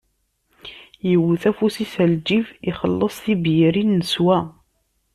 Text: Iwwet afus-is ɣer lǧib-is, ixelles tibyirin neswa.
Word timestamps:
Iwwet 1.13 1.43
afus-is 1.49 1.93
ɣer 1.97 2.07
lǧib-is, 2.15 2.57
ixelles 2.69 3.15
tibyirin 3.23 3.91
neswa. 3.99 4.37